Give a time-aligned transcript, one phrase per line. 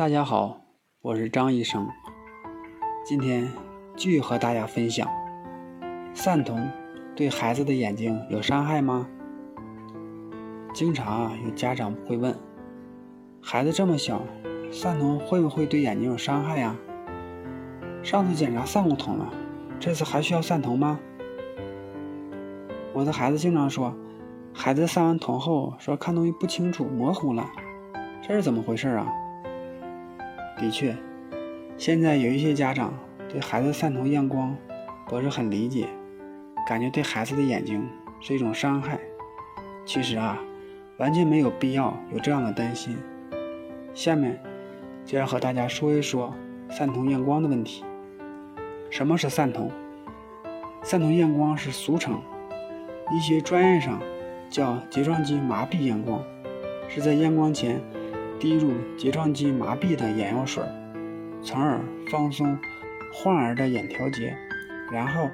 [0.00, 0.62] 大家好，
[1.02, 1.86] 我是张医生。
[3.04, 3.52] 今天
[3.96, 5.06] 继续和大家分享：
[6.14, 6.70] 散瞳
[7.14, 9.06] 对孩子的眼睛有伤害吗？
[10.72, 12.34] 经常啊，有家长会问：
[13.42, 14.22] 孩子这么小，
[14.72, 16.74] 散瞳会不会对眼睛有伤害呀？
[18.02, 19.28] 上次检查散过瞳了，
[19.78, 20.98] 这次还需要散瞳吗？
[22.94, 23.94] 我的孩子经常说，
[24.54, 27.46] 孩子散完瞳后说看东西不清楚、模糊了，
[28.22, 29.06] 这是怎么回事啊？
[30.60, 30.94] 的确，
[31.78, 32.92] 现在有一些家长
[33.30, 34.54] 对孩子散瞳验光
[35.08, 35.88] 不是很理解，
[36.68, 37.88] 感觉对孩子的眼睛
[38.20, 39.00] 是一种伤害。
[39.86, 40.38] 其实啊，
[40.98, 42.94] 完全没有必要有这样的担心。
[43.94, 44.38] 下面
[45.06, 46.34] 就要和大家说一说
[46.68, 47.82] 散瞳验光的问题。
[48.90, 49.70] 什么是散瞳？
[50.82, 52.20] 散瞳验光是俗称，
[53.14, 53.98] 医学专业上
[54.50, 56.22] 叫睫状肌麻痹验光，
[56.86, 57.80] 是在验光前。
[58.40, 60.64] 滴入睫状肌麻痹的眼药水，
[61.42, 61.78] 从而
[62.10, 62.58] 放松
[63.12, 64.34] 患儿的眼调节，
[64.90, 65.28] 然后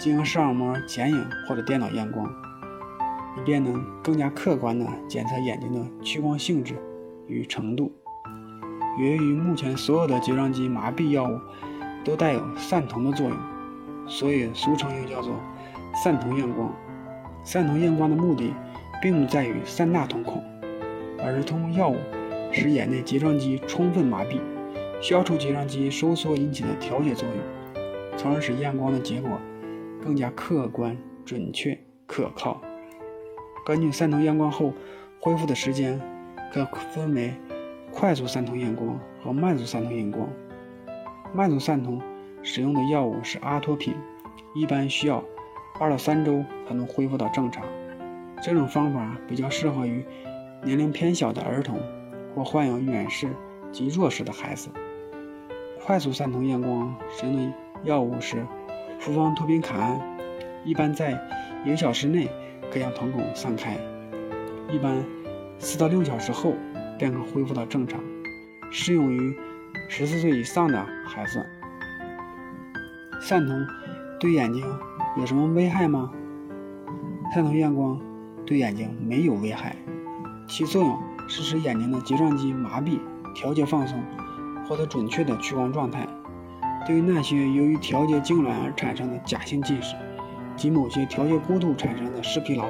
[0.00, 2.26] 进行视网膜剪影或者电脑验光，
[3.36, 6.74] 以便能更加客观地检测眼睛的屈光性质
[7.28, 7.92] 与程度。
[8.98, 11.38] 由于目前所有的睫状肌麻痹药物
[12.04, 13.38] 都带有散瞳的作用，
[14.08, 15.32] 所以俗称又叫做
[16.02, 16.74] 散瞳验光。
[17.44, 18.52] 散瞳验光的目的
[19.00, 20.42] 并不在于散大瞳孔，
[21.22, 21.96] 而是通过药物。
[22.58, 24.40] 使眼内睫状肌充分麻痹，
[25.00, 29.38] 消除睫状肌收缩引起的调节作用，从而使验光的结果
[30.02, 32.60] 更加客观、准确、可靠。
[33.64, 34.72] 根据散瞳验光后
[35.20, 36.00] 恢复的时间，
[36.52, 37.32] 可分为
[37.92, 40.28] 快速散瞳验光和慢速散瞳验光。
[41.32, 42.00] 慢速散瞳
[42.42, 43.94] 使用的药物是阿托品，
[44.54, 45.22] 一般需要
[45.78, 47.64] 二到三周才能恢复到正常。
[48.42, 50.04] 这种方法比较适合于
[50.64, 51.78] 年龄偏小的儿童。
[52.34, 53.28] 或患有远视
[53.72, 54.70] 及弱视的孩子，
[55.84, 57.52] 快速散瞳验光使用的
[57.84, 58.46] 药物是
[58.98, 60.00] 复方托宾卡胺，
[60.64, 61.20] 一般在
[61.64, 62.28] 一个小时内
[62.72, 63.76] 可将瞳孔散开，
[64.70, 65.04] 一般
[65.58, 66.54] 四到六小时后
[66.98, 68.00] 便可恢复到正常，
[68.70, 69.36] 适用于
[69.88, 71.44] 十四岁以上的孩子。
[73.20, 73.66] 散瞳
[74.20, 74.64] 对眼睛
[75.16, 76.12] 有什么危害吗？
[77.34, 78.00] 散瞳验光
[78.46, 79.76] 对眼睛没有危害，
[80.46, 81.07] 其作用。
[81.28, 82.98] 是使眼睛的睫状肌麻痹、
[83.34, 84.02] 调节放松，
[84.66, 86.08] 获得准确的屈光状态。
[86.86, 89.94] 对于那些由于调节痉挛而产生的假性近视，
[90.56, 92.64] 及某些调节过度产生的视疲劳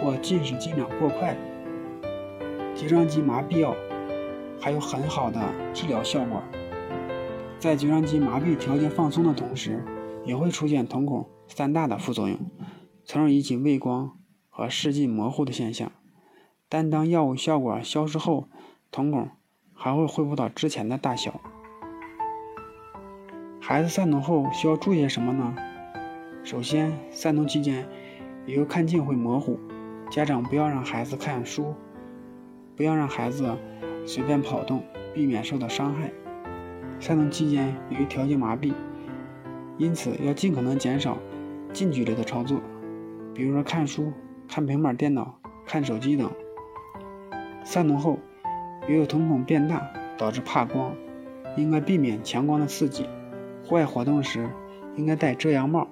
[0.00, 1.36] 或近视进展过快，
[2.76, 3.74] 睫状肌麻痹药
[4.60, 5.40] 还有很好的
[5.74, 6.40] 治疗效果。
[7.58, 9.84] 在睫状肌麻痹调节放松的同时，
[10.24, 12.38] 也会出现瞳孔散大的副作用，
[13.04, 14.12] 从而引起畏光
[14.48, 15.90] 和视近模糊的现象。
[16.68, 18.48] 但当药物效果消失后，
[18.90, 19.30] 瞳孔
[19.72, 21.40] 还会恢复到之前的大小。
[23.60, 25.54] 孩子散瞳后需要注意什么呢？
[26.42, 27.86] 首先，散瞳期间
[28.46, 29.58] 由于看近会模糊，
[30.10, 31.74] 家长不要让孩子看书，
[32.76, 33.56] 不要让孩子
[34.04, 34.82] 随便跑动，
[35.14, 36.12] 避免受到伤害。
[36.98, 38.72] 散瞳期间由于调节麻痹，
[39.78, 41.16] 因此要尽可能减少
[41.72, 42.60] 近距离的操作，
[43.34, 44.12] 比如说看书、
[44.48, 46.28] 看平板电脑、看手机等。
[47.66, 48.16] 散瞳后，
[48.86, 50.94] 由于瞳孔变大导致怕光，
[51.56, 53.08] 应该避免强光的刺激。
[53.64, 54.48] 户外活动时，
[54.94, 55.88] 应该戴遮阳帽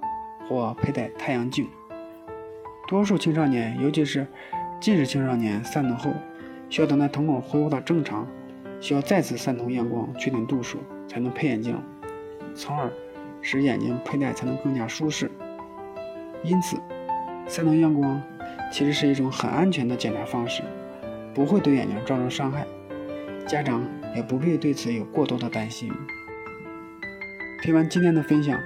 [0.49, 1.67] 或佩戴太阳镜。
[2.87, 4.25] 多数青少年，尤其是
[4.81, 6.12] 近视青少年，散瞳后
[6.71, 8.25] 需要等待瞳孔恢复到正常，
[8.81, 11.77] 需要再次散瞳验光确定度数，才能配眼镜，
[12.55, 12.89] 从而
[13.43, 15.29] 使眼睛佩戴才能更加舒适。
[16.45, 16.77] 因此，
[17.49, 18.23] 散瞳验光
[18.71, 20.62] 其实是一种很安全的检查方式。
[21.34, 22.65] 不会对眼睛造成伤害，
[23.47, 23.83] 家长
[24.15, 25.93] 也不必对此有过多的担心。
[27.62, 28.59] 听完今天的分享，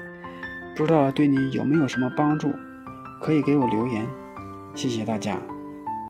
[0.77, 2.53] 不知道对你有没有什么帮助，
[3.21, 4.07] 可以给我留言，
[4.75, 5.41] 谢谢大家。